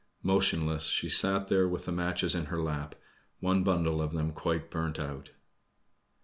Motionless 0.23 0.85
she 0.87 1.09
sat 1.09 1.45
there 1.45 1.67
with 1.67 1.85
the 1.85 1.91
matches 1.91 2.33
in 2.33 2.45
her 2.45 2.59
lap, 2.59 2.95
one 3.39 3.63
bundle 3.63 4.01
of 4.01 4.13
them 4.13 4.31
quite 4.31 4.71
burnt 4.71 4.97
out. 4.97 5.29